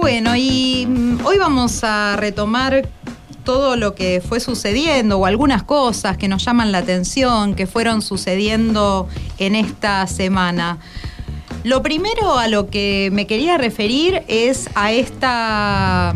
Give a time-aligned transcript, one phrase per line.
[0.00, 2.88] Bueno, y mm, hoy vamos a retomar
[3.44, 8.00] todo lo que fue sucediendo o algunas cosas que nos llaman la atención, que fueron
[8.00, 10.78] sucediendo en esta semana.
[11.64, 16.14] Lo primero a lo que me quería referir es a esta,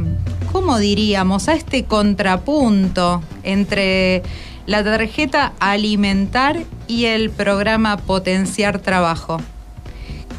[0.50, 1.48] ¿cómo diríamos?
[1.48, 4.22] A este contrapunto entre
[4.64, 9.42] la tarjeta alimentar y el programa Potenciar Trabajo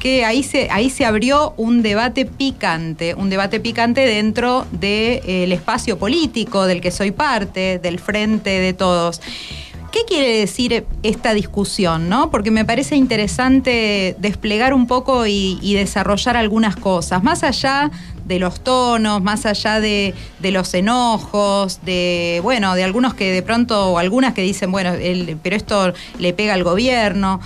[0.05, 4.91] que ahí se, ahí se abrió un debate picante, un debate picante dentro del
[5.25, 9.19] eh, espacio político del que soy parte, del frente de todos.
[9.91, 12.07] ¿Qué quiere decir esta discusión?
[12.07, 12.29] ¿no?
[12.29, 17.89] Porque me parece interesante desplegar un poco y, desarrollar algunas cosas, más allá
[18.25, 23.93] de los tonos, más allá de, los enojos, de bueno, de algunos que de pronto,
[23.93, 24.93] o algunas que dicen, bueno,
[25.41, 27.39] pero esto le pega al gobierno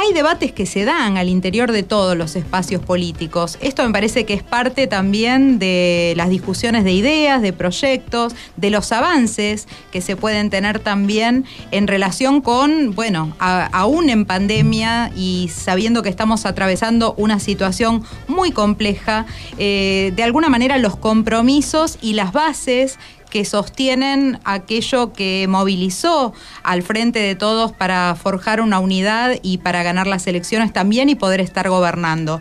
[0.00, 3.58] hay debates que se dan al interior de todos los espacios políticos.
[3.60, 8.70] Esto me parece que es parte también de las discusiones de ideas, de proyectos, de
[8.70, 15.50] los avances que se pueden tener también en relación con, bueno, aún en pandemia y
[15.54, 19.26] sabiendo que estamos atravesando una situación muy compleja,
[19.58, 22.98] eh, de alguna manera los compromisos y las bases
[23.30, 29.82] que sostienen aquello que movilizó al frente de todos para forjar una unidad y para
[29.82, 32.40] ganar las elecciones también y poder estar gobernando.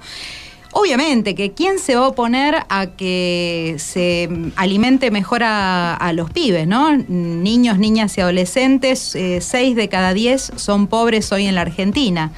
[0.72, 6.68] Obviamente que quién se va a oponer a que se alimente mejor a, los pibes,
[6.68, 6.96] ¿no?
[6.96, 12.31] Niños, niñas y adolescentes, eh, seis de cada diez son pobres hoy en la Argentina.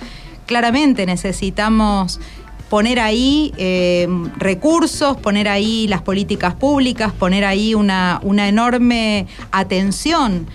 [0.46, 2.22] Claramente necesitamos
[2.72, 10.48] poner ahí eh, recursos, poner ahí las políticas públicas, poner ahí una, una enorme atención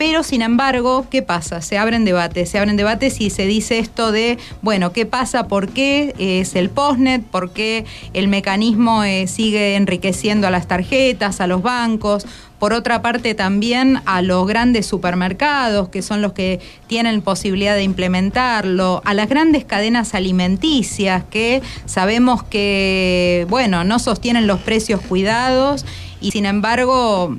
[0.00, 1.60] pero sin embargo, ¿qué pasa?
[1.60, 5.46] Se abren debates, se abren debates y se dice esto de, bueno, ¿qué pasa?
[5.46, 7.22] ¿Por qué es el postnet?
[7.22, 7.84] ¿Por qué
[8.14, 12.26] el mecanismo eh, sigue enriqueciendo a las tarjetas, a los bancos?
[12.60, 17.84] Por otra parte, también a los grandes supermercados, que son los que tienen posibilidad de
[17.84, 25.86] implementarlo, a las grandes cadenas alimenticias, que sabemos que, bueno, no sostienen los precios cuidados
[26.20, 27.34] y sin embargo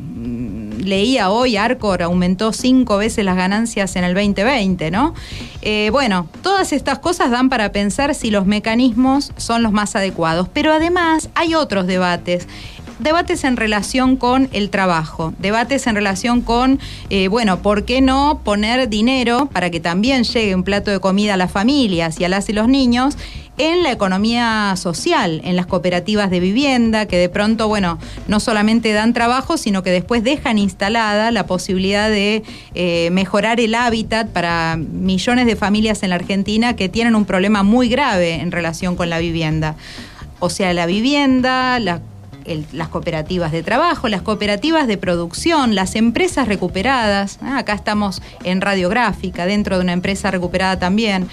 [0.84, 5.14] leía hoy, Arcor aumentó cinco veces las ganancias en el 2020, ¿no?
[5.62, 10.50] Eh, bueno, todas estas cosas dan para pensar si los mecanismos son los más adecuados,
[10.52, 12.48] pero además hay otros debates
[13.02, 16.80] debates en relación con el trabajo, debates en relación con,
[17.10, 21.34] eh, bueno, ¿por qué no poner dinero para que también llegue un plato de comida
[21.34, 23.18] a las familias y a las y los niños?
[23.58, 28.92] en la economía social, en las cooperativas de vivienda, que de pronto, bueno, no solamente
[28.92, 32.42] dan trabajo, sino que después dejan instalada la posibilidad de
[32.74, 37.62] eh, mejorar el hábitat para millones de familias en la Argentina que tienen un problema
[37.62, 39.76] muy grave en relación con la vivienda.
[40.40, 42.02] O sea, la vivienda, la
[42.72, 47.40] las cooperativas de trabajo, las cooperativas de producción, las empresas recuperadas.
[47.42, 51.28] Ah, acá estamos en radiográfica, dentro de una empresa recuperada también.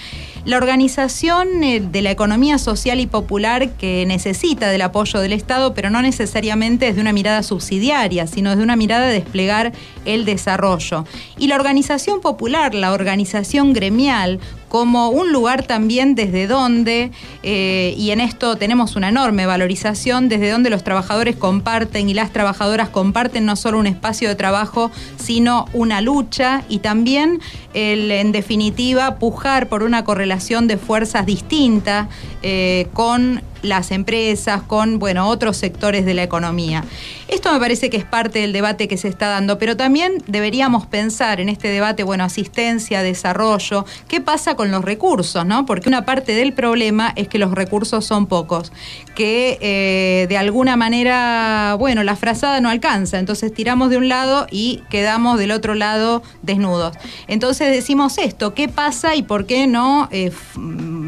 [0.45, 5.75] La organización eh, de la economía social y popular que necesita del apoyo del Estado,
[5.75, 9.73] pero no necesariamente desde una mirada subsidiaria, sino desde una mirada de desplegar
[10.05, 11.05] el desarrollo.
[11.37, 17.11] Y la organización popular, la organización gremial, como un lugar también desde donde,
[17.43, 22.33] eh, y en esto tenemos una enorme valorización, desde donde los trabajadores comparten y las
[22.33, 27.41] trabajadoras comparten no solo un espacio de trabajo, sino una lucha y también,
[27.75, 32.09] el, en definitiva, pujar por una correlación de fuerzas distinta
[32.43, 36.85] eh, con las empresas, con bueno, otros sectores de la economía.
[37.29, 40.87] Esto me parece que es parte del debate que se está dando, pero también deberíamos
[40.87, 45.67] pensar en este debate, bueno, asistencia, desarrollo, qué pasa con los recursos, ¿no?
[45.67, 48.73] Porque una parte del problema es que los recursos son pocos,
[49.15, 54.47] que eh, de alguna manera, bueno, la frazada no alcanza, entonces tiramos de un lado
[54.51, 56.97] y quedamos del otro lado desnudos.
[57.27, 60.33] Entonces decimos esto, ¿qué pasa y por qué no eh,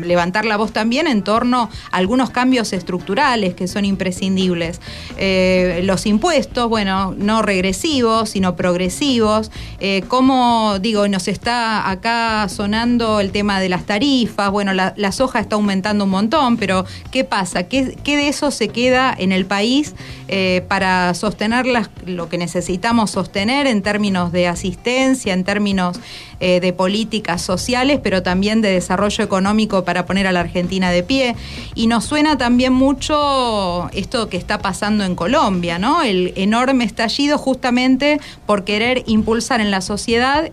[0.04, 4.80] levantar la voz también en torno a algunos cambios estructurales que son imprescindibles?
[5.16, 9.50] Eh, los impuestos, bueno, no regresivos, sino progresivos.
[9.80, 14.50] Eh, ¿Cómo, digo, nos está acá sonando el tema de las tarifas?
[14.50, 17.64] Bueno, la, soja está aumentando un montón, pero ¿qué pasa?
[17.64, 19.94] ¿Qué, de eso se queda en el país
[20.28, 21.66] eh, para sostener
[22.06, 25.98] lo que necesitamos sostener en términos de asistencia, en términos
[26.40, 31.02] eh, de políticas sociales, pero también de desarrollo económico para poner a la Argentina de
[31.02, 31.36] pie?
[31.74, 36.02] Y nos suena también mucho esto que está pasando en Colombia, ¿no?
[36.02, 40.50] El enorme estallido justamente por querer impulsar en la sociedad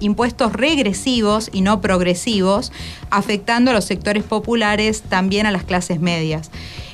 [0.00, 2.72] impuestos regresivos y no progresivos,
[3.10, 6.50] afectando a los sectores populares, también a las clases medias.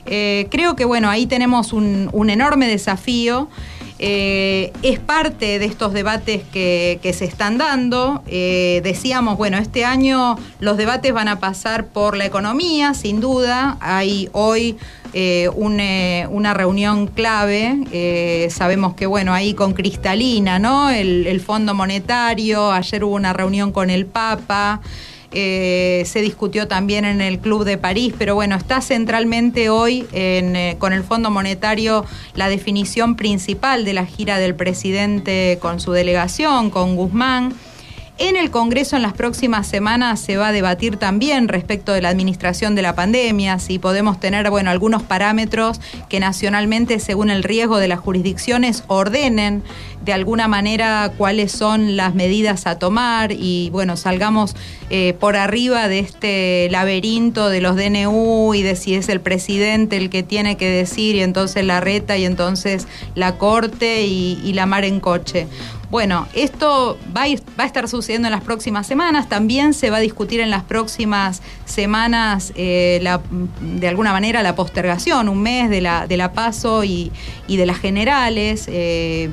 [0.06, 3.48] Eh, creo que bueno, ahí tenemos un, enorme desafío.
[4.02, 8.22] Eh, es parte de estos debates que, se están dando.
[8.26, 13.76] Eh, decíamos, bueno, este año los debates van a pasar por la economía, sin duda.
[13.80, 14.78] Hay hoy
[15.54, 18.48] una reunión clave.
[18.50, 20.88] sabemos que, bueno, ahí con Cristalina, ¿no?
[20.88, 24.80] El Fondo Monetario, ayer hubo una reunión con el Papa.
[25.32, 30.74] Eh, se discutió también en el Club de París, pero bueno, está centralmente hoy eh,
[30.78, 32.04] con el Fondo Monetario
[32.34, 37.54] la definición principal de la gira del presidente con su delegación, con Guzmán.
[38.22, 42.10] En el Congreso en las próximas semanas se va a debatir también respecto de la
[42.10, 45.80] administración de la pandemia, si podemos tener bueno, algunos parámetros
[46.10, 49.62] que nacionalmente, según el riesgo de las jurisdicciones, ordenen
[50.04, 54.54] de alguna manera cuáles son las medidas a tomar y bueno, salgamos
[54.90, 59.96] eh, por arriba de este laberinto de los DNU y de si es el presidente
[59.96, 64.66] el que tiene que decir y entonces la reta y entonces la corte y la
[64.66, 65.46] mar en coche.
[65.90, 70.38] Bueno, esto va a, estar sucediendo en las próximas semanas, también se va a discutir
[70.38, 73.04] en las próximas semanas eh,
[73.60, 77.10] de alguna manera la postergación, un mes de la, de la PASO y,
[77.48, 78.66] de las generales.
[78.68, 79.30] Eh,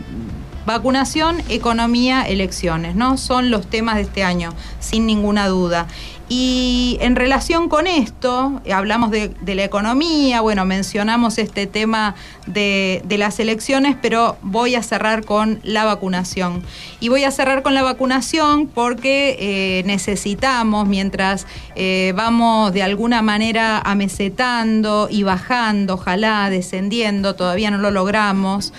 [0.67, 3.17] vacunación, economía, elecciones, ¿no?
[3.17, 5.87] Son los temas de este año, sin ninguna duda.
[6.29, 12.15] Y en relación con esto, hablamos de, la economía, bueno, mencionamos este tema
[12.47, 16.63] de, las elecciones, pero voy a cerrar con la vacunación.
[16.99, 23.21] Y voy a cerrar con la vacunación porque eh, necesitamos, mientras eh, vamos de alguna
[23.21, 28.73] manera amesetando y bajando, ojalá descendiendo, todavía no lo logramos,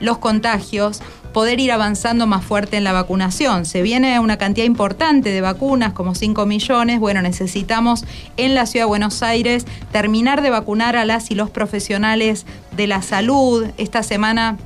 [0.00, 1.02] los contagios,
[1.34, 3.66] poder ir avanzando más fuerte en la vacunación.
[3.66, 7.00] Se viene una cantidad importante de vacunas, como 5 millones.
[7.00, 8.06] Bueno, necesitamos
[8.38, 12.46] en la ciudad de Buenos Aires terminar de vacunar a las y los profesionales
[12.76, 13.66] de la salud.
[13.76, 14.56] Esta semana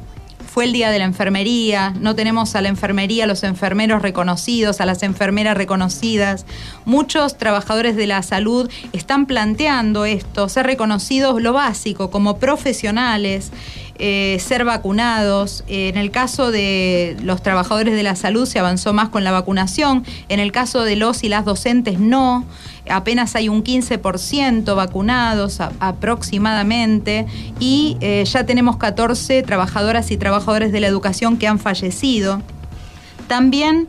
[0.47, 4.81] fue el día de la enfermería, no tenemos a la enfermería, a los enfermeros reconocidos,
[4.81, 6.47] a las enfermeras reconocidas.
[6.85, 13.53] Muchos trabajadores de la salud están planteando esto, ser reconocidos lo básico como profesionales.
[14.01, 15.65] Eh, ser vacunados.
[15.67, 20.05] en el caso de los trabajadores de la salud se avanzó más con la vacunación.
[20.29, 22.45] En el caso de los y las docentes no.
[22.89, 27.27] Apenas hay un 15% vacunados aproximadamente
[27.59, 32.41] y eh, ya tenemos 14 trabajadoras y trabajadores de la educación que han fallecido.
[33.27, 33.89] También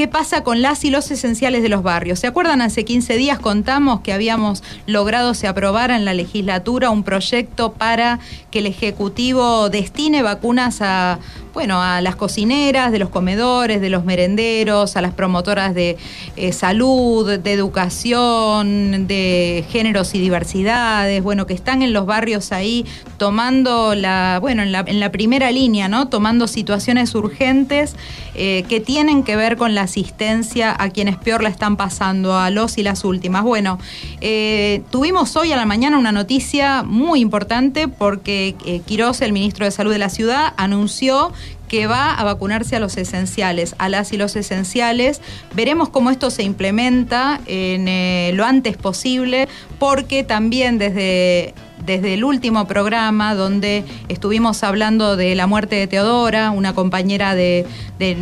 [0.00, 2.20] ¿Qué pasa con las y los esenciales de los barrios?
[2.20, 2.62] ¿Se acuerdan?
[2.62, 8.18] Hace 15 días contamos que habíamos logrado se aprobara en la legislatura un proyecto para
[8.50, 11.18] que el Ejecutivo destine vacunas a
[11.52, 15.96] bueno, a las cocineras de los comedores, de los merenderos, a las promotoras de
[16.36, 22.86] eh, salud, de educación, de géneros y diversidades, bueno, que están en los barrios ahí
[23.18, 26.08] tomando la, bueno, en la, primera línea, ¿no?
[26.08, 27.96] Tomando situaciones urgentes
[28.34, 32.50] eh, que tienen que ver con la asistencia a quienes peor la están pasando, a
[32.50, 33.42] los y las últimas.
[33.42, 33.78] Bueno,
[34.20, 38.54] eh, tuvimos hoy a la mañana una noticia muy importante porque
[38.86, 41.32] Quirós, el ministro de Salud de la ciudad, anunció
[41.68, 45.20] que va a vacunarse a los esenciales, a las y los esenciales.
[45.54, 49.48] Veremos cómo esto se implementa en eh, lo antes posible,
[49.78, 51.54] porque también desde
[51.84, 57.66] desde el último programa donde estuvimos hablando de la muerte de Teodora, una compañera de,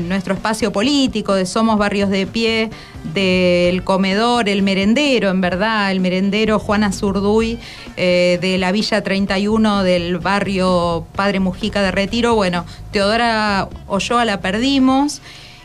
[0.08, 2.70] nuestro espacio político, de Somos Barrios de Pie,
[3.14, 7.58] del comedor, el merendero, en verdad, el merendero Juana Zurduy,
[7.96, 12.34] eh, de la Villa 31 del barrio Padre Mujica de Retiro.
[12.34, 15.20] Bueno, Teodora Olloa la perdimos.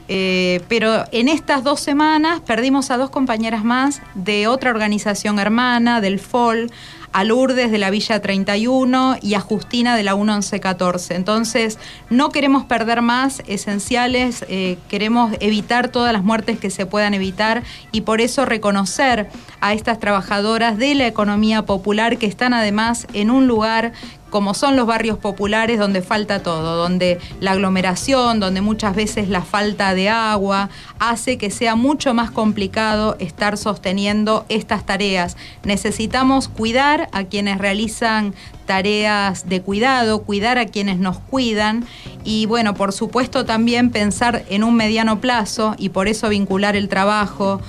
[0.09, 6.01] Eh, pero en estas dos semanas perdimos a dos compañeras más de otra organización hermana,
[6.01, 6.69] del FOL,
[7.13, 11.15] a Lourdes de la Villa 31 y a Justina de la 1114.
[11.15, 11.79] Entonces,
[12.09, 17.63] no queremos perder más esenciales, eh, queremos evitar todas las muertes que se puedan evitar
[17.91, 19.29] y por eso reconocer
[19.61, 23.93] a estas trabajadoras de la economía popular que están además en un lugar
[24.33, 29.43] como son los barrios populares donde falta todo, donde la aglomeración, donde muchas veces la
[29.43, 35.37] falta de agua hace que sea mucho más complicado estar sosteniendo estas tareas.
[35.63, 38.33] Necesitamos cuidar a quienes realizan
[38.65, 41.85] tareas de cuidado, cuidar a quienes nos cuidan
[42.23, 46.89] y bueno, por supuesto también pensar en un mediano plazo y por eso vincular el
[46.89, 47.61] trabajo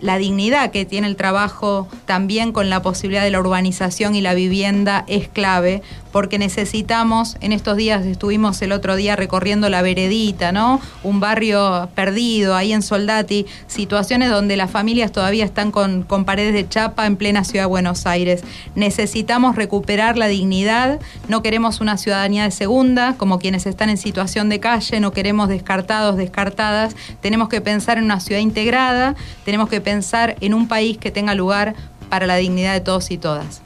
[0.00, 4.34] la dignidad que tiene el trabajo también con la posibilidad de la urbanización y la
[4.34, 5.82] vivienda es clave,
[6.12, 10.80] porque necesitamos, en estos días estuvimos el otro día recorriendo la Veredita, ¿no?
[11.04, 16.52] Un barrio perdido ahí en Soldati, situaciones donde las familias todavía están con, con paredes
[16.52, 18.42] de chapa en plena ciudad de Buenos Aires.
[18.74, 24.48] Necesitamos recuperar la dignidad, no queremos una ciudadanía de segunda, como quienes están en situación
[24.48, 29.80] de calle, no queremos descartados, descartadas, tenemos que pensar en una ciudad integrada, tenemos que
[29.80, 31.74] pensar en un país que tenga lugar
[32.10, 33.62] para la dignidad de todos y todas.